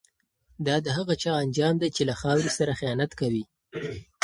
[0.65, 3.43] دا د هغه چا انجام دی چي له خاوري سره خیانت کوي.